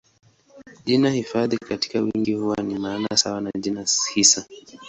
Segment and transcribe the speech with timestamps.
[0.85, 4.45] Jina hifadhi katika wingi huwa na maana sawa na jina hisa.